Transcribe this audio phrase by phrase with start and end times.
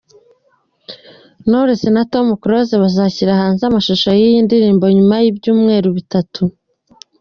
[1.45, 6.41] Knowless na Tom Close bazashyira hanze amashusho y'iyi ndirimbo nyuma y'ibyumweru bitatu.